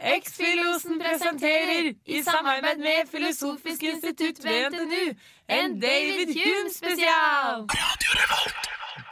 X-Filosen 0.00 0.96
presenterer, 0.96 1.90
i 2.08 2.22
samarbeid 2.24 2.78
med 2.80 3.08
Filosofisk 3.10 3.82
institutt 3.84 4.38
ved 4.44 4.70
NTNU, 4.72 5.16
en 5.52 5.74
David 5.80 6.32
Hume-spesial! 6.38 7.66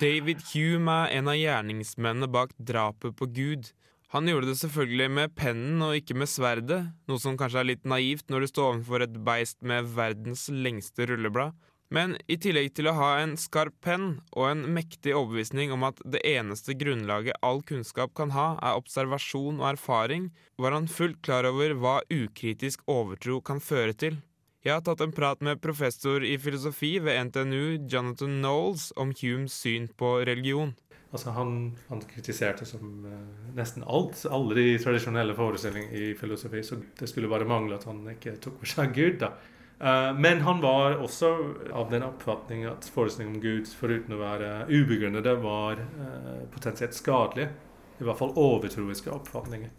David 0.00 0.40
Hume 0.54 0.94
er 1.04 1.18
en 1.18 1.28
av 1.28 1.36
gjerningsmennene 1.36 2.30
bak 2.32 2.54
drapet 2.56 3.16
på 3.18 3.28
Gud. 3.36 3.68
Han 4.14 4.30
gjorde 4.30 4.48
det 4.48 4.56
selvfølgelig 4.62 5.10
med 5.12 5.34
pennen 5.36 5.84
og 5.84 5.98
ikke 5.98 6.16
med 6.16 6.30
sverdet, 6.32 6.80
noe 7.10 7.20
som 7.20 7.36
kanskje 7.36 7.60
er 7.60 7.68
litt 7.74 7.84
naivt 7.84 8.32
når 8.32 8.46
du 8.46 8.52
står 8.54 8.70
overfor 8.70 9.04
et 9.04 9.18
beist 9.26 9.60
med 9.60 9.90
verdens 9.92 10.46
lengste 10.48 11.10
rulleblad. 11.10 11.52
Men 11.88 12.18
i 12.28 12.36
tillegg 12.36 12.74
til 12.76 12.90
å 12.90 12.96
ha 12.98 13.08
en 13.22 13.32
skarp 13.40 13.72
penn 13.84 14.18
og 14.36 14.50
en 14.50 14.66
mektig 14.76 15.14
overbevisning 15.16 15.72
om 15.72 15.86
at 15.88 16.02
det 16.04 16.20
eneste 16.28 16.76
grunnlaget 16.76 17.40
all 17.40 17.62
kunnskap 17.64 18.12
kan 18.18 18.34
ha, 18.36 18.48
er 18.60 18.76
observasjon 18.76 19.62
og 19.62 19.70
erfaring, 19.70 20.28
var 20.60 20.76
han 20.76 20.90
fullt 20.92 21.22
klar 21.24 21.48
over 21.48 21.72
hva 21.80 21.98
ukritisk 22.12 22.84
overtro 22.92 23.40
kan 23.40 23.64
føre 23.64 23.96
til. 23.96 24.20
Jeg 24.66 24.74
har 24.74 24.84
tatt 24.84 25.00
en 25.00 25.14
prat 25.16 25.40
med 25.40 25.62
professor 25.64 26.24
i 26.26 26.34
filosofi 26.36 26.98
ved 27.00 27.30
NTNU, 27.30 27.88
Jonathan 27.88 28.36
Knowles, 28.42 28.90
om 29.00 29.14
Humes 29.16 29.56
syn 29.56 29.88
på 29.96 30.18
religion. 30.28 30.74
Altså 31.08 31.32
han, 31.32 31.52
han 31.88 32.02
kritiserte 32.04 32.66
som 32.68 33.06
uh, 33.08 33.52
nesten 33.56 33.86
alt, 33.88 34.18
alle 34.28 34.58
de 34.58 34.66
tradisjonelle 34.82 35.32
forestillingene 35.38 36.02
i 36.10 36.10
filosofi. 36.18 36.60
Så 36.66 36.82
det 37.00 37.08
skulle 37.08 37.30
bare 37.32 37.48
mangle 37.48 37.78
at 37.78 37.86
han 37.88 38.02
ikke 38.12 38.36
tok 38.44 38.58
for 38.60 38.74
seg 38.74 38.92
Gud. 38.98 39.22
da. 39.22 39.32
Uh, 39.80 40.14
men 40.18 40.40
han 40.40 40.60
var 40.60 40.96
også 40.98 41.28
av 41.72 41.90
den 41.90 42.02
oppfatning 42.02 42.64
at 42.66 42.88
forestillingen 42.90 43.36
om 43.36 43.42
Gud, 43.42 43.68
foruten 43.78 44.16
å 44.16 44.18
være 44.18 44.50
ubegrunnede, 44.72 45.36
var 45.38 45.78
uh, 45.78 46.42
potensielt 46.50 46.98
skadelige. 46.98 47.52
I 47.98 48.06
hvert 48.06 48.18
fall 48.18 48.34
overtroiske 48.38 49.12
oppfatninger. 49.14 49.70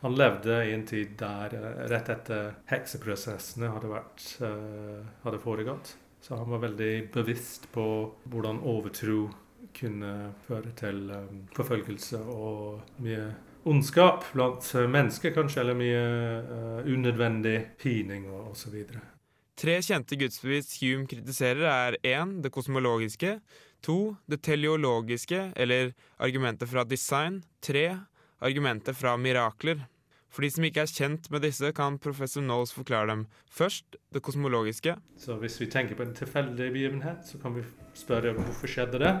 Han 0.00 0.14
levde 0.16 0.62
i 0.66 0.72
en 0.74 0.86
tid 0.86 1.16
der 1.18 1.58
uh, 1.58 1.82
rett 1.90 2.12
etter 2.14 2.54
hekseprosessene 2.70 3.74
hadde, 3.74 3.90
vært, 3.90 4.30
hadde 5.26 5.42
foregått. 5.42 5.94
Så 6.22 6.38
han 6.38 6.50
var 6.52 6.62
veldig 6.68 6.94
bevisst 7.14 7.70
på 7.74 7.84
hvordan 8.30 8.62
overtro 8.68 9.24
kunne 9.74 10.32
føre 10.46 10.72
til 10.78 11.06
forfølgelse 11.56 12.18
og 12.22 13.00
mye 13.02 13.30
ondskap 13.70 14.24
blant 14.32 14.66
mennesker, 14.88 15.34
kanskje, 15.34 15.64
eller 15.64 15.78
mye 15.78 16.02
uh, 16.44 16.86
unødvendig 16.86 17.56
pining 17.80 18.28
og 18.30 18.52
osv. 18.54 18.84
Tre 19.60 19.74
kjente 19.84 20.16
gudsbevis 20.16 20.78
Hume 20.80 21.04
kritiserer, 21.04 21.66
er 21.68 21.96
én 22.00 22.38
det 22.40 22.48
kosmologiske, 22.54 23.34
to 23.84 24.14
det 24.24 24.38
teleologiske, 24.46 25.50
eller 25.52 25.90
argumentet 26.16 26.70
fra 26.70 26.86
design, 26.88 27.42
tre 27.60 27.98
argumentet 28.40 28.96
fra 28.96 29.18
mirakler. 29.20 29.82
For 30.32 30.46
de 30.46 30.50
som 30.54 30.64
ikke 30.64 30.86
er 30.86 30.94
kjent 30.94 31.28
med 31.28 31.44
disse, 31.44 31.74
kan 31.76 32.00
professor 32.00 32.40
Knowles 32.40 32.72
forklare 32.72 33.10
dem. 33.12 33.26
Først 33.52 34.00
det 34.14 34.24
kosmologiske. 34.24 34.96
Så 35.20 35.36
hvis 35.42 35.60
vi 35.60 35.68
tenker 35.68 35.98
på 35.98 36.06
en 36.08 36.16
tilfeldig 36.16 36.72
begivenhet, 36.72 37.28
så 37.28 37.36
kan 37.42 37.58
vi 37.58 37.66
spørre 37.98 38.32
hvorfor 38.38 38.70
skjedde 38.70 39.04
det? 39.04 39.14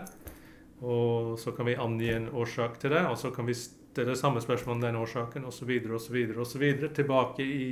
Og 0.80 1.36
så 1.36 1.52
kan 1.52 1.68
vi 1.68 1.76
angi 1.76 2.14
en 2.14 2.30
årsak 2.32 2.80
til 2.80 2.96
det, 2.96 3.04
og 3.10 3.20
så 3.20 3.28
kan 3.34 3.44
vi 3.44 3.58
stille 3.58 4.16
samme 4.16 4.40
spørsmål 4.40 4.78
om 4.78 4.84
den 4.86 5.02
årsaken 5.04 5.44
osv. 5.44 5.82
osv. 5.84 6.22
osv. 6.32 6.70
tilbake 6.96 7.44
i 7.44 7.66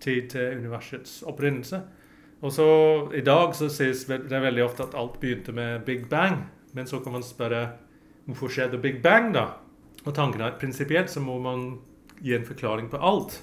tid 0.00 0.30
til 0.30 0.58
universets 0.58 1.22
opprinnelse. 1.26 1.80
Og 2.44 2.52
så 2.52 2.66
I 3.16 3.24
dag 3.24 3.54
så 3.56 3.68
sies 3.72 4.04
det 4.06 4.42
veldig 4.42 4.64
ofte 4.64 4.84
at 4.84 4.94
alt 4.94 5.20
begynte 5.20 5.52
med 5.56 5.84
Big 5.86 6.08
Bang. 6.08 6.44
Men 6.72 6.86
så 6.86 7.00
kan 7.00 7.12
man 7.12 7.24
spørre 7.24 7.68
hvorfor 8.26 8.52
skjedde 8.52 8.78
Big 8.82 9.02
Bang, 9.02 9.32
da? 9.34 9.46
Og 10.04 10.14
tanken 10.14 10.40
er 10.40 10.52
at 10.52 10.60
prinsipielt 10.60 11.10
så 11.10 11.20
må 11.20 11.38
man 11.42 11.78
gi 12.20 12.34
en 12.34 12.46
forklaring 12.46 12.90
på 12.90 13.00
alt. 13.00 13.40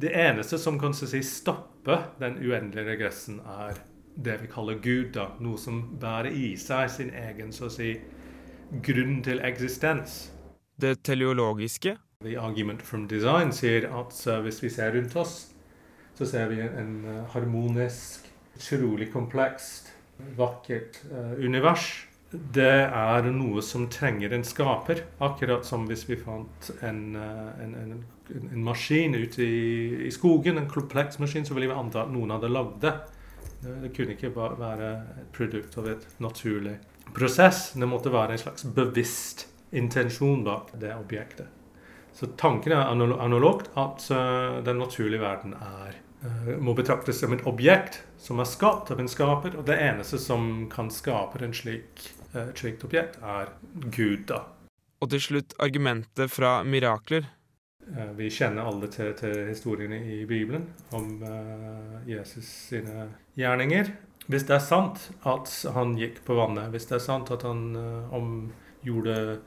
Det 0.00 0.12
eneste 0.14 0.58
som 0.58 0.78
kan 0.78 0.94
si 0.94 1.22
stopper 1.22 2.10
den 2.20 2.38
uendelige 2.38 2.86
regressen, 2.92 3.40
er 3.40 3.78
det 4.16 4.40
vi 4.42 4.46
kaller 4.46 4.78
Gud. 4.82 5.12
da, 5.14 5.30
Noe 5.40 5.58
som 5.58 5.98
bærer 6.00 6.30
i 6.30 6.56
seg 6.56 6.90
sin 6.90 7.10
egen 7.10 7.52
så 7.52 7.66
å 7.66 7.72
si, 7.74 7.96
grunn 8.82 9.22
til 9.22 9.40
eksistens. 9.44 10.30
Det 10.80 11.02
teleologiske? 11.02 11.96
The 12.24 12.36
argument 12.38 12.82
from 12.82 13.08
design 13.08 13.52
sier 13.52 13.88
at 13.90 14.14
hvis 14.44 14.62
vi 14.62 14.68
ser 14.68 14.94
rundt 14.94 15.16
oss, 15.16 15.49
så 16.20 16.26
ser 16.28 16.50
vi 16.52 16.60
en, 16.60 16.98
uh, 17.08 17.22
harmonisk, 17.32 18.26
utrolig 18.58 19.06
komplekst, 19.12 19.86
vakkert 20.36 20.98
uh, 21.08 21.32
univers. 21.40 21.86
Det 22.30 22.82
er 22.84 23.28
noe 23.32 23.62
som 23.64 23.86
trenger 23.88 24.34
en 24.36 24.44
skaper. 24.44 25.00
Akkurat 25.24 25.64
som 25.64 25.86
hvis 25.88 26.04
vi 26.10 26.18
fant 26.20 26.68
en, 26.84 27.00
en, 27.16 27.72
en, 27.74 27.94
en 28.36 28.66
maskin 28.66 29.16
ute 29.16 29.42
i, 29.42 29.70
i, 30.06 30.10
skogen, 30.12 30.60
en 30.60 30.68
kompleks 30.70 31.18
maskin, 31.18 31.48
så 31.48 31.56
ville 31.56 31.70
vi 31.72 31.78
anta 31.80 32.04
at 32.04 32.12
noen 32.12 32.36
hadde 32.36 32.52
lagd 32.52 32.76
det. 32.84 32.92
Det 33.64 33.90
kunne 33.96 34.14
ikke 34.14 34.34
bare 34.36 34.60
være 34.60 34.90
et 35.22 35.32
produkt 35.34 35.80
av 35.80 35.88
et 35.90 36.04
naturlig 36.20 36.76
prosess. 37.16 37.72
Det 37.72 37.88
måtte 37.88 38.12
være 38.12 38.36
en 38.36 38.44
slags 38.44 38.68
bevisst 38.76 39.48
intensjon 39.72 40.44
bak 40.44 40.70
det 40.84 40.92
objektet. 41.00 41.48
Så 42.12 42.30
tanken 42.38 42.76
er 42.76 42.92
analogt 42.92 43.72
at 43.78 44.06
den 44.66 44.80
naturlige 44.82 45.22
verden 45.22 45.54
er, 45.56 45.98
må 46.60 46.74
betraktes 46.76 47.20
som 47.22 47.32
et 47.32 47.46
objekt 47.48 48.02
som 48.20 48.40
er 48.42 48.48
skapt 48.48 48.90
av 48.92 49.00
en 49.00 49.08
skaper. 49.08 49.56
Og 49.56 49.64
det 49.68 49.78
eneste 49.80 50.20
som 50.20 50.66
kan 50.72 50.90
skape 50.92 51.40
en 51.44 51.54
slik, 51.56 52.04
uh, 52.34 52.50
et 52.50 52.60
slikt 52.60 52.84
objekt, 52.84 53.18
er 53.22 53.52
Gud. 53.88 54.26
da. 54.28 54.44
Og 55.00 55.10
til 55.14 55.22
slutt 55.24 55.54
argumentet 55.58 56.28
fra 56.28 56.60
mirakler. 56.62 57.24
Eh, 57.96 58.10
vi 58.18 58.28
kjenner 58.30 58.68
alle 58.68 58.90
til, 58.92 59.14
til 59.18 59.48
historiene 59.48 60.02
i 60.12 60.20
Bibelen 60.28 60.68
om 60.92 61.22
uh, 61.24 61.96
Jesus 62.06 62.46
sine 62.68 63.08
gjerninger. 63.38 63.90
Hvis 64.30 64.44
det 64.46 64.58
er 64.58 64.62
sant 64.62 65.08
at 65.26 65.50
han 65.74 65.96
gikk 65.98 66.20
på 66.26 66.36
vannet, 66.38 66.68
hvis 66.70 66.86
det 66.90 66.98
er 66.98 67.06
sant 67.06 67.32
at 67.34 67.42
han 67.48 67.64
uh, 67.74 68.12
omgjorde 68.14 69.40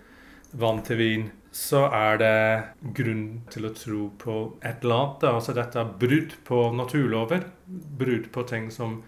vann 0.59 0.81
til 0.83 0.99
vin, 0.99 1.29
så 1.53 1.83
er 1.93 2.17
det 2.17 2.93
grunn 2.97 3.25
til 3.53 3.67
å 3.67 3.73
tro 3.77 4.07
på 4.17 4.37
et 4.65 4.81
eller 4.81 4.95
annet. 4.97 5.25
Altså 5.29 5.53
dette 5.53 5.77
er 5.77 5.91
brudd 6.01 6.33
på 6.47 6.63
naturlover. 6.73 7.45
Brudd 7.99 8.31
på 8.33 8.45
ting 8.49 8.71
som 8.73 9.03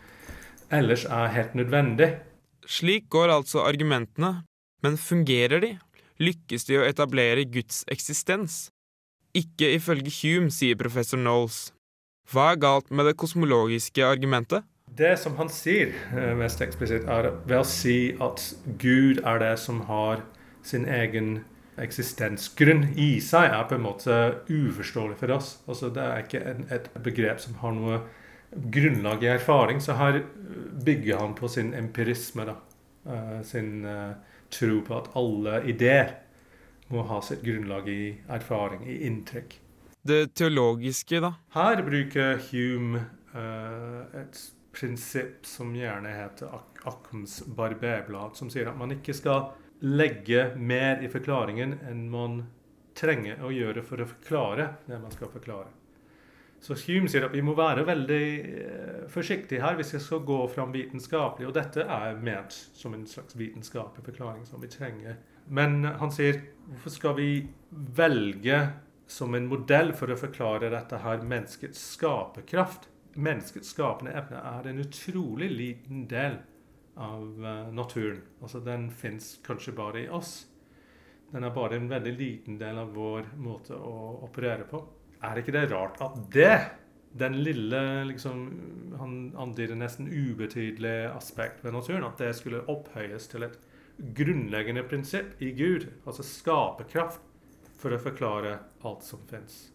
ellers 0.69 1.07
er 1.09 1.33
helt 1.33 1.56
nødvendig. 1.57 2.11
Slik 2.69 3.09
går 3.09 3.33
altså 3.33 3.66
argumentene. 3.66 4.44
Men 4.85 5.00
fungerer 5.01 5.63
de? 5.63 5.72
Lykkes 6.22 6.67
de 6.69 6.78
å 6.78 6.85
etablere 6.85 7.47
Guds 7.50 7.81
eksistens? 7.91 8.67
Ikke 9.35 9.72
ifølge 9.75 10.13
Hume, 10.22 10.53
sier 10.53 10.77
professor 10.77 11.17
Knowles. 11.17 11.73
Hva 12.29 12.51
er 12.53 12.62
galt 12.62 12.94
med 12.94 13.09
det 13.09 13.17
kosmologiske 13.17 14.06
argumentet? 14.06 14.63
Det 14.95 15.16
som 15.19 15.35
han 15.41 15.50
sier 15.51 15.91
eh, 16.13 16.31
mest 16.38 16.62
eksplisitt, 16.62 17.09
er 17.09 17.33
ved 17.50 17.57
å 17.57 17.66
si 17.67 18.13
at 18.22 18.45
Gud 18.79 19.19
er 19.25 19.41
det 19.41 19.56
som 19.59 19.81
har 19.89 20.22
sin 20.66 20.85
egen 20.85 21.41
eksistensgrunn 21.81 22.86
i 22.96 23.18
seg, 23.24 23.50
er 23.52 23.66
på 23.68 23.78
en 23.78 23.86
måte 23.86 24.19
uforståelig 24.47 25.18
for 25.19 25.36
oss. 25.36 25.50
Altså, 25.68 25.90
det 25.94 26.03
er 26.03 26.24
ikke 26.24 26.44
en, 26.52 26.68
et 26.72 26.88
begrep 27.03 27.41
som 27.44 27.58
har 27.62 27.75
noe 27.75 28.00
grunnlag 28.52 29.24
i 29.24 29.34
erfaring. 29.34 29.81
Så 29.84 29.97
her 30.00 30.22
bygger 30.86 31.19
han 31.19 31.36
på 31.36 31.50
sin 31.52 31.74
empirisme, 31.75 32.47
da. 32.47 32.59
Uh, 33.06 33.41
sin 33.46 33.86
uh, 33.86 34.16
tro 34.50 34.80
på 34.86 34.96
at 34.97 35.12
alle 35.19 35.59
ideer 35.69 36.16
må 36.94 37.03
ha 37.09 37.19
sitt 37.25 37.44
grunnlag 37.46 37.90
i 37.90 38.16
erfaring, 38.30 38.86
i 38.90 39.02
inntrykk. 39.09 39.59
Det 40.06 40.36
teologiske, 40.38 41.19
da? 41.22 41.34
Her 41.56 41.81
bruker 41.86 42.40
Hume 42.52 43.03
uh, 43.34 44.06
et 44.22 44.42
prinsipp 44.75 45.46
som 45.47 45.74
gjerne 45.75 46.12
heter 46.13 46.52
Ak 46.53 46.81
Akums 46.86 47.40
barberblad, 47.57 48.36
som 48.38 48.52
sier 48.53 48.69
at 48.69 48.78
man 48.78 48.94
ikke 48.94 49.16
skal 49.18 49.47
legge 49.85 50.50
mer 50.57 51.03
i 51.06 51.09
forklaringen 51.12 51.78
enn 51.85 52.06
man 52.09 52.40
trenger 52.96 53.44
å 53.44 53.51
gjøre 53.53 53.84
for 53.85 54.01
å 54.01 54.07
forklare 54.09 54.69
det 54.88 55.00
man 55.01 55.13
skal 55.13 55.29
forklare. 55.34 55.69
Så 56.65 56.77
Hume 56.88 57.12
sier 57.12 57.27
at 57.27 57.36
vi 57.36 57.44
må 57.45 57.54
være 57.54 57.83
veldig 57.86 58.25
uh, 58.42 59.01
forsiktige 59.12 59.62
her 59.62 59.75
hvis 59.77 59.94
vi 59.94 60.01
skal 60.01 60.24
gå 60.25 60.39
fram 60.50 60.71
vitenskapelig. 60.74 61.50
Og 61.50 61.54
dette 61.54 61.83
er 61.83 62.18
ment 62.18 62.56
som 62.74 62.95
en 62.95 63.04
slags 63.06 63.38
vitenskapelig 63.38 64.07
forklaring 64.07 64.48
som 64.48 64.63
vi 64.63 64.71
trenger 64.74 65.19
men 65.45 65.83
han 65.86 66.12
sier 66.13 66.42
hvorfor 66.65 66.94
skal 66.94 67.15
vi 67.19 67.30
velge 67.69 68.57
som 69.07 69.36
en 69.38 69.48
modell 69.50 69.94
for 69.98 70.10
å 70.10 70.18
forklare 70.18 70.71
dette 70.74 71.01
her 71.04 71.21
menneskets 71.21 71.81
skaperkraft? 71.95 72.89
Menneskets 73.15 73.69
skapende 73.75 74.15
evne 74.18 74.42
er 74.42 74.69
en 74.69 74.81
utrolig 74.81 75.51
liten 75.54 76.07
del 76.10 76.39
av 76.95 77.24
uh, 77.44 77.74
naturen. 77.74 78.21
Altså 78.42 78.59
Den 78.59 78.89
fins 78.92 79.36
kanskje 79.45 79.75
bare 79.75 80.06
i 80.06 80.09
oss. 80.09 80.45
Den 81.31 81.44
er 81.44 81.53
bare 81.56 81.75
en 81.80 81.89
veldig 81.89 82.13
liten 82.15 82.59
del 82.59 82.80
av 82.80 82.94
vår 82.95 83.31
måte 83.42 83.75
å 83.75 84.21
operere 84.27 84.68
på. 84.69 84.81
Er 85.25 85.42
ikke 85.42 85.56
det 85.56 85.68
rart 85.71 86.00
at 86.03 86.18
det, 86.31 86.56
den 87.18 87.39
lille 87.44 87.81
liksom, 88.12 88.44
Han 89.00 89.33
antyder 89.39 89.75
nesten 89.80 90.07
ubetydelige 90.07 91.09
aspekt 91.15 91.63
ved 91.65 91.74
naturen, 91.75 92.06
at 92.07 92.19
det 92.21 92.36
skulle 92.38 92.63
opphøyes 92.71 93.27
til 93.31 93.48
et 93.48 93.57
grunnleggende 94.15 94.83
prinsipp 94.83 95.41
i 95.41 95.53
Gud, 95.56 95.88
altså 96.06 96.24
skaperkraft, 96.27 97.24
for 97.80 97.95
å 97.95 98.00
forklare 98.01 98.57
alt 98.88 99.03
som 99.03 99.24
fins. 99.30 99.69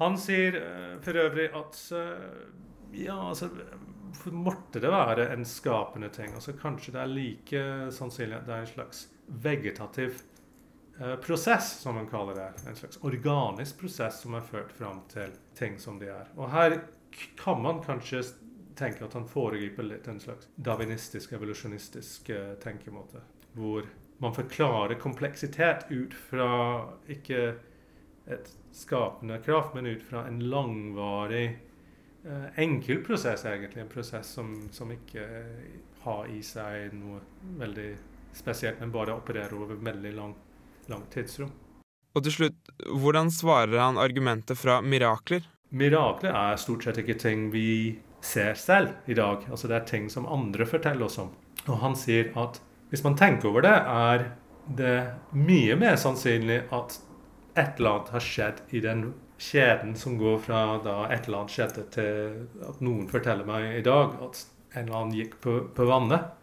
Han 0.00 0.16
sier 0.18 0.56
uh, 0.56 0.96
for 1.04 1.18
øvrig 1.20 1.50
at 1.54 1.78
uh, 1.94 2.48
ja, 2.96 3.16
altså 3.28 3.50
Måtte 4.32 4.80
det 4.82 4.90
være 4.90 5.28
en 5.34 5.44
skapende 5.44 6.10
ting? 6.14 6.32
Altså 6.34 6.54
Kanskje 6.58 6.94
det 6.96 7.00
er 7.02 7.14
like 7.14 7.62
sannsynlig 7.94 8.38
at 8.38 8.48
det 8.48 8.56
er 8.56 8.64
en 8.64 8.72
slags 8.74 9.06
vegetativ 9.26 10.20
uh, 11.00 11.16
prosess, 11.22 11.72
som 11.82 11.94
man 11.98 12.08
kaller 12.10 12.38
det. 12.38 12.48
En 12.68 12.78
slags 12.78 13.00
organisk 13.06 13.80
prosess 13.80 14.22
som 14.24 14.34
er 14.38 14.46
ført 14.46 14.72
fram 14.76 15.02
til 15.12 15.34
ting 15.58 15.78
som 15.80 15.98
de 16.00 16.10
er. 16.10 16.30
Og 16.36 16.50
her 16.54 16.80
kan 17.38 17.62
man 17.62 17.82
kanskje 17.84 18.24
tenke 18.78 19.04
at 19.04 19.16
han 19.18 19.28
foregriper 19.28 19.86
litt 19.86 20.08
en 20.08 20.20
slags 20.22 20.48
darwinistisk, 20.56 21.32
evolusjonistisk 21.36 22.30
tenkemåte. 22.62 23.20
Hvor 23.52 23.88
man 24.20 24.34
forklarer 24.36 25.00
kompleksitet 25.00 25.86
ut 25.90 26.14
fra 26.14 26.50
ikke 27.08 27.54
et 28.30 28.52
skapende 28.72 29.38
kraft, 29.42 29.74
men 29.74 29.86
ut 29.86 30.02
fra 30.02 30.26
en 30.28 30.40
langvarig, 30.40 31.44
eh, 31.44 31.58
enkel 32.60 33.00
prosess, 33.04 33.44
egentlig. 33.48 33.82
En 33.82 33.88
prosess 33.88 34.34
som, 34.36 34.52
som 34.72 34.90
ikke 34.92 35.26
har 36.04 36.28
i 36.32 36.42
seg 36.44 36.94
noe 36.96 37.20
veldig 37.60 37.90
spesielt, 38.36 38.80
men 38.80 38.92
bare 38.92 39.16
opererer 39.16 39.56
over 39.56 39.80
veldig 39.80 40.12
lang, 40.16 40.34
lang 40.92 41.06
tidsrom. 41.12 41.52
Og 42.14 42.24
til 42.26 42.34
slutt, 42.34 42.70
hvordan 42.90 43.30
svarer 43.30 43.78
han 43.78 43.98
argumentet 44.00 44.58
fra 44.58 44.80
mirakler? 44.82 45.44
Mirakler 45.70 46.34
er 46.34 46.58
stort 46.58 46.84
sett 46.86 46.98
ikke 46.98 47.18
ting 47.20 47.50
vi 47.54 48.00
ser 48.20 48.56
selv 48.58 49.10
i 49.10 49.14
dag. 49.14 49.46
Altså 49.50 49.68
Det 49.70 49.76
er 49.76 49.86
ting 49.86 50.10
som 50.10 50.26
andre 50.26 50.66
forteller 50.66 51.06
oss 51.06 51.20
om. 51.22 51.30
Og 51.68 51.78
han 51.84 51.94
sier 51.96 52.32
at 52.40 52.58
hvis 52.90 53.04
man 53.06 53.16
tenker 53.16 53.52
over 53.52 53.62
det, 53.62 53.76
er 53.76 54.24
det 54.66 54.96
mye 55.32 55.76
mer 55.78 55.96
sannsynlig 55.98 56.64
at 56.74 56.98
et 57.58 57.78
eller 57.78 57.90
annet 57.90 58.12
har 58.14 58.24
skjedd 58.24 58.62
i 58.74 58.82
den 58.82 59.12
kjeden 59.40 59.96
som 59.96 60.18
går 60.18 60.38
fra 60.44 60.60
et 61.08 61.26
eller 61.26 61.38
annet 61.40 61.54
skjedde, 61.54 61.86
til 61.94 62.66
at 62.68 62.82
noen 62.84 63.08
forteller 63.08 63.48
meg 63.48 63.78
i 63.78 63.84
dag 63.86 64.18
at 64.20 64.44
en 64.74 64.84
eller 64.84 64.98
annen 64.98 65.16
gikk 65.16 65.38
på, 65.40 65.56
på 65.74 65.86
vannet. 65.88 66.36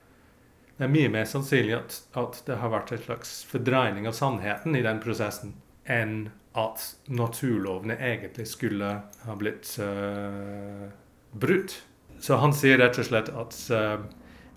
Det 0.77 0.85
er 0.85 0.93
mye 0.93 1.11
mer 1.13 1.29
sannsynlig 1.29 1.75
at, 1.77 1.99
at, 2.17 2.41
det 2.49 2.57
har 2.61 2.73
vært 2.73 2.93
en 2.93 3.03
slags 3.05 3.39
fordreining 3.49 4.09
av 4.09 4.17
sannheten 4.17 4.77
i 4.77 4.83
den 4.85 5.01
prosessen, 5.01 5.55
enn 5.85 6.27
at 6.57 6.83
naturlovene 7.13 7.97
egentlig 8.01 8.47
skulle 8.49 8.91
ha 9.25 9.37
blitt 9.37 9.75
uh, 9.81 10.89
brutt. 11.37 11.77
Så 12.21 12.41
han 12.41 12.53
sier 12.57 12.81
rett 12.81 12.97
og 12.97 13.05
slett 13.05 13.29
at 13.29 13.57
uh, 13.73 14.01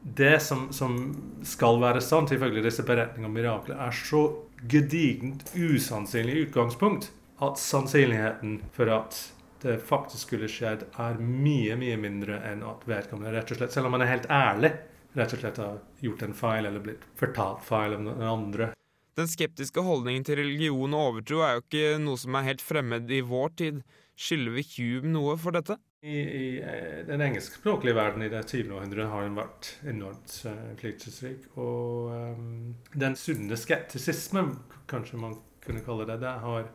det 0.00 0.38
som, 0.40 0.70
som, 0.72 0.96
skal 1.44 1.80
være 1.80 2.00
sant, 2.04 2.32
ifølge 2.32 2.64
disse 2.64 2.84
beretningene 2.88 3.28
om 3.28 3.36
mirakler, 3.36 3.80
er 3.80 3.96
så 3.96 4.26
gedigent 4.68 5.52
usannsynlig 5.56 6.46
utgangspunkt 6.46 7.12
at 7.40 7.60
sannsynligheten 7.60 8.58
for 8.74 8.90
at 8.92 9.18
det 9.62 9.76
faktisk 9.84 10.28
skulle 10.28 10.48
skjedd, 10.48 10.86
er 11.00 11.18
mye, 11.20 11.76
mye 11.76 11.96
mindre 12.00 12.38
enn 12.48 12.62
at 12.64 12.86
vedkommende 12.88 13.34
rett 13.34 13.50
og 13.52 13.60
slett, 13.60 13.74
selv 13.74 13.90
om 13.90 13.96
man 13.96 14.04
er 14.04 14.14
helt 14.14 14.28
ærlig, 14.32 14.72
rett 15.18 15.34
og 15.36 15.42
slett 15.42 15.60
har 15.60 15.80
gjort 16.04 16.24
en 16.24 16.36
feil 16.36 16.68
eller 16.68 16.84
blitt 16.84 17.04
fortalt 17.20 17.64
feil 17.66 17.96
av 17.98 18.04
noen 18.04 18.24
andre. 18.24 18.70
Den 19.18 19.28
skeptiske 19.28 19.82
holdningen 19.84 20.24
til 20.24 20.38
religion 20.40 20.94
og 20.96 21.10
overtro 21.10 21.42
er 21.44 21.56
jo 21.56 21.64
ikke 21.66 22.00
noe 22.00 22.20
som 22.20 22.36
er 22.38 22.46
helt 22.46 22.64
fremmed 22.64 23.10
i 23.12 23.20
vår 23.26 23.54
tid. 23.60 23.80
Skylder 24.20 24.56
vi 24.56 24.64
Hume 24.76 25.12
noe 25.12 25.36
for 25.40 25.56
dette? 25.56 25.76
I, 26.00 26.16
i 26.16 26.44
eh, 26.64 27.00
den 27.04 27.20
engelskspråklige 27.20 27.96
verden 27.98 28.24
i 28.24 28.30
det 28.32 28.46
20. 28.48 28.70
århundret 28.72 29.10
har 29.12 29.26
den 29.26 29.36
vært 29.36 29.74
enormt 29.84 30.36
uh, 30.48 30.54
innflytelsesrik. 30.70 31.50
Og 31.60 32.14
um, 32.14 32.76
den 32.96 33.16
sunne 33.20 33.58
skeptisismen, 33.60 34.54
kanskje 34.88 35.20
man 35.20 35.36
kunne 35.64 35.84
kalle 35.84 36.06
det, 36.08 36.22
det 36.22 36.32
har 36.40 36.70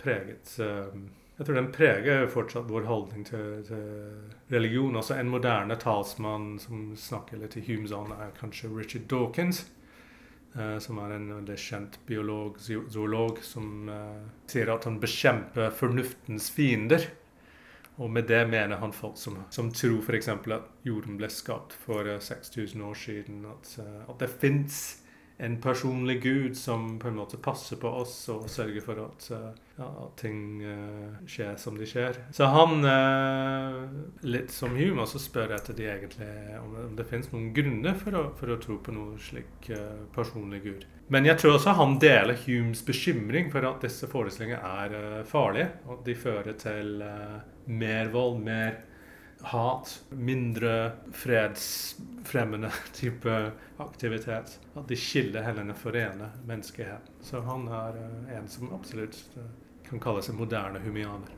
preget 0.00 0.52
um, 0.58 1.08
Jeg 1.38 1.46
tror 1.46 1.56
den 1.56 1.70
preger 1.72 2.26
fortsatt 2.28 2.68
vår 2.68 2.88
holdning 2.88 3.24
til, 3.24 3.60
til, 3.64 3.84
religion. 4.52 4.96
Altså 4.96 5.16
en 5.16 5.30
moderne 5.32 5.76
talsmann 5.80 6.58
som 6.60 6.90
snakker 6.96 7.40
litt 7.40 7.56
i 7.56 7.64
Humes 7.64 7.94
ånd, 7.96 8.12
er 8.12 8.34
kanskje 8.40 8.72
Richard 8.74 9.08
Dawkins. 9.12 9.64
Uh, 10.50 10.76
som 10.82 10.98
er 10.98 11.14
en 11.14 11.28
veldig 11.30 11.56
kjent 11.62 11.96
biolog, 12.08 12.58
zoolog, 12.60 13.38
som 13.46 13.88
uh, 13.88 14.20
sier 14.50 14.72
at 14.74 14.84
han 14.88 14.98
bekjemper 15.00 15.70
fornuftens 15.78 16.50
fiender. 16.52 17.06
Og 18.00 18.10
med 18.10 18.24
det 18.24 18.46
mener 18.48 18.76
han 18.80 18.92
folk 18.96 19.18
som, 19.20 19.36
som 19.52 19.68
tror 19.72 20.00
f.eks. 20.00 20.28
at 20.32 20.68
jorden 20.88 21.18
ble 21.20 21.28
skapt 21.28 21.74
for 21.76 22.06
6000 22.08 22.80
eh, 22.80 22.86
år 22.88 22.96
siden. 22.96 23.42
At, 23.50 23.74
eh, 23.82 23.98
at 24.08 24.22
det 24.22 24.30
fins 24.40 24.99
en 25.42 25.60
personlig 25.60 26.22
gud 26.22 26.56
som 26.56 26.98
på 26.98 27.08
en 27.08 27.16
måte 27.16 27.38
passer 27.40 27.78
på 27.80 27.88
oss 27.88 28.14
og 28.32 28.44
sørger 28.50 28.82
for 28.84 28.98
at, 29.06 29.28
eh, 29.32 29.46
ja, 29.80 29.88
ting 30.20 30.40
uh, 30.60 31.14
skjer 31.24 31.54
som 31.56 31.78
de 31.80 31.86
skjer. 31.88 32.18
Så 32.36 32.44
han, 32.52 32.84
uh, 32.84 33.86
litt 34.28 34.52
som 34.52 34.76
Hume, 34.76 35.00
også 35.06 35.22
spør 35.22 35.54
etter 35.56 35.78
de 35.78 35.86
egentlig 35.88 36.28
om, 36.58 36.74
om 36.82 36.98
det 36.98 37.06
finnes 37.08 37.32
noen 37.32 37.48
grunner 37.56 37.96
for 37.96 38.18
å, 38.20 38.26
for 38.36 38.52
å 38.52 38.58
tro 38.60 38.76
på 38.84 38.92
noe 38.92 39.16
slik 39.22 39.70
uh, 39.72 40.04
personlig 40.12 40.60
gud. 40.66 40.84
Men 41.08 41.24
jeg 41.30 41.40
tror 41.40 41.56
også 41.56 41.78
han 41.80 41.96
deler 42.02 42.36
Humes 42.44 42.84
bekymring 42.84 43.48
for 43.54 43.64
at 43.70 43.80
disse 43.88 44.10
forestillingene 44.12 44.60
er 44.84 45.24
farlige. 45.26 45.72
Og 45.88 46.04
de 46.04 46.14
fører 46.20 46.60
til 46.60 47.00
mer 47.66 48.12
vold, 48.12 48.44
mer 48.44 48.76
hat, 49.42 50.04
mindre 50.10 50.92
fredsfremmende 51.12 52.70
type 53.00 53.52
aktivitet. 53.76 54.58
At 54.74 54.88
de 54.88 54.96
skiller 54.96 55.42
heller 55.46 55.74
forene 55.74 56.30
menneskeheten. 56.46 57.20
Så 57.24 57.42
han 57.46 57.68
er 57.68 57.98
uh, 57.98 58.32
en 58.36 58.48
som 58.48 58.72
absolutt 58.74 59.18
uh, 59.36 59.44
kan 59.88 60.02
kalles 60.02 60.30
en 60.30 60.38
moderne 60.38 60.82
humianer. 60.84 61.36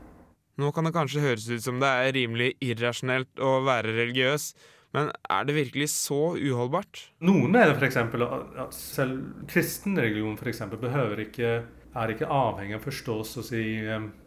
Nå 0.61 0.69
kan 0.71 0.85
det 0.85 0.93
kanskje 0.93 1.23
høres 1.23 1.49
ut 1.49 1.63
som 1.65 1.79
det 1.81 1.89
er 1.89 2.13
rimelig 2.13 2.51
irrasjonelt 2.61 3.41
å 3.41 3.55
være 3.65 3.95
religiøs, 3.95 4.51
men 4.93 5.09
er 5.33 5.47
det 5.49 5.55
virkelig 5.57 5.87
så 5.95 6.35
uholdbart? 6.37 6.99
Noen 7.25 7.49
mener 7.55 7.73
f.eks. 7.73 7.97
at 7.97 8.75
selv 8.77 9.47
kristen 9.49 9.97
religion 9.97 10.37
for 10.37 10.51
eksempel, 10.51 10.77
behøver 10.83 11.23
ikke 11.25 11.55
er 11.93 12.13
ikke 12.13 12.29
avhengig 12.31 12.77
av 12.77 12.85
forstås 12.87 13.35
å 13.37 13.43
si, 13.45 13.63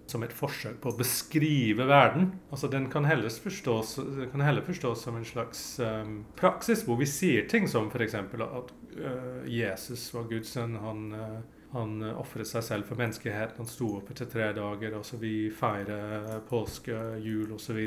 som 0.06 0.22
et 0.22 0.34
forsøk 0.34 0.78
på 0.82 0.92
å 0.92 0.98
beskrive 0.98 1.86
verden. 1.88 2.30
Altså, 2.50 2.70
den 2.70 2.88
kan 2.92 3.06
forstås, 3.06 3.96
kan 4.32 4.44
heller 4.44 4.62
forstås 4.62 5.02
som 5.02 5.18
en 5.18 5.26
slags 5.26 5.80
um, 5.80 6.24
praksis 6.38 6.84
hvor 6.86 7.00
vi 7.00 7.10
sier 7.10 7.48
ting 7.50 7.66
som 7.68 7.90
f.eks. 7.90 8.14
at 8.14 8.72
uh, 9.00 9.42
Jesus 9.50 10.06
var 10.14 10.30
Guds 10.30 10.54
sønn. 10.54 10.78
Han, 10.82 11.04
uh, 11.12 11.66
han 11.74 11.98
ofret 12.14 12.46
seg 12.48 12.64
selv 12.64 12.88
for 12.88 12.98
menneskeheten. 13.02 13.58
Han 13.58 13.70
sto 13.70 13.96
opp 13.98 14.14
etter 14.14 14.30
tre 14.30 14.52
dager. 14.56 14.94
og 14.94 15.04
så 15.04 15.18
Vi 15.20 15.50
feirer 15.50 16.40
påske, 16.48 17.18
jul 17.25 17.50
osv. 17.58 17.82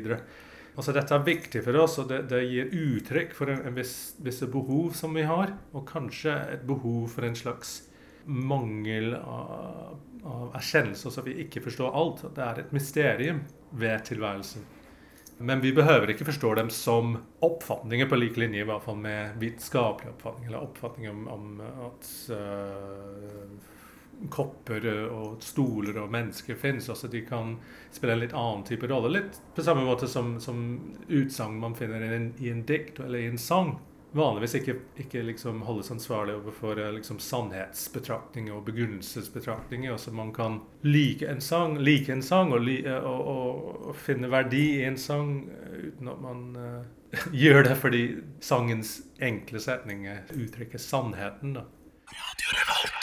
Altså, 0.76 0.94
dette 0.96 1.16
er 1.16 1.26
viktig 1.26 1.64
for 1.64 1.76
oss, 1.80 1.98
og 2.04 2.12
det, 2.12 2.26
det 2.32 2.44
gir 2.46 2.70
uttrykk 2.76 3.32
for 3.36 3.52
en, 3.52 3.64
en 3.68 3.80
viss, 3.80 4.14
visse 4.24 4.48
behov 4.52 4.92
som 4.96 5.16
vi 5.16 5.24
har. 5.28 5.56
Og 5.72 5.88
kanskje 5.88 6.36
et 6.54 6.68
behov 6.68 7.08
for 7.16 7.28
en 7.28 7.40
slags 7.40 7.80
mangel 8.26 9.14
av, 9.14 10.00
av 10.24 10.56
erkjennelse, 10.56 11.12
så 11.12 11.22
vi 11.26 11.38
ikke 11.46 11.64
forstår 11.66 11.96
alt. 11.96 12.26
Det 12.36 12.44
er 12.46 12.62
et 12.64 12.76
mysterium 12.76 13.42
ved 13.72 14.06
tilværelsen. 14.10 14.66
Men 15.40 15.62
vi 15.64 15.72
behøver 15.72 16.12
ikke 16.12 16.28
forstå 16.28 16.54
dem 16.60 16.70
som 16.74 17.14
oppfatninger 17.46 18.10
på 18.12 18.18
lik 18.20 18.38
linje 18.38 18.60
i 18.60 18.68
hvert 18.68 18.84
fall 18.84 18.98
med 19.00 19.38
vitenskapelige 19.40 20.12
oppfatninger, 20.12 20.50
eller 20.50 20.66
oppfatninger 20.66 21.14
om, 21.14 21.28
om 21.32 21.62
at 21.86 22.10
uh, 22.36 23.78
kopper 24.36 24.88
og 25.08 25.40
stoler 25.44 26.02
og 26.02 26.12
mennesker 26.12 26.60
fins. 26.60 26.90
Altså 26.92 27.08
de 27.08 27.24
kan 27.24 27.56
spille 27.96 28.18
en 28.18 28.24
litt 28.26 28.36
annen 28.36 28.66
type 28.68 28.90
rolle. 28.92 29.14
Litt 29.16 29.40
på 29.56 29.64
samme 29.64 29.86
måte 29.88 30.12
som, 30.12 30.36
som 30.44 30.60
utsagn 31.08 31.56
man 31.62 31.78
finner 31.80 32.04
i 32.04 32.12
en, 32.18 32.34
i 32.44 32.52
en 32.52 32.66
dikt 32.68 33.00
eller 33.00 33.24
i 33.24 33.32
en 33.32 33.40
sang 33.40 33.78
vanligvis 34.12 34.56
ikke, 34.60 34.76
ikke 35.04 35.22
liksom 35.28 35.62
holdes 35.68 35.92
ansvarlig 35.94 36.36
overfor 36.40 36.80
eh, 36.82 36.92
liksom 36.96 37.20
sannhetsbetraktninger 37.22 38.54
og 38.56 38.66
begrunnelsesbetraktninger. 38.66 39.92
Altså 39.92 40.12
man 40.12 40.34
kan 40.34 40.60
like 40.82 41.28
en 41.30 41.42
sang, 41.42 41.78
like 41.78 42.12
en 42.14 42.24
sang 42.26 42.54
og, 42.54 42.70
eh, 42.70 42.96
og, 42.98 43.28
og, 43.28 43.84
og, 43.90 43.96
finne 43.96 44.32
verdi 44.32 44.64
i 44.80 44.86
en 44.88 44.98
sang 44.98 45.50
eh, 45.50 45.90
uten 45.90 46.10
at 46.10 46.24
man 46.24 46.46
uh, 46.58 47.28
gjør 47.44 47.64
det 47.70 47.78
fordi 47.78 48.06
sangens 48.42 49.00
enkle 49.22 49.62
setninger 49.62 50.26
uttrykker 50.36 50.82
sannheten. 50.82 51.54
da. 51.60 51.68
Radio 52.10 52.58
Revolt. 52.58 52.99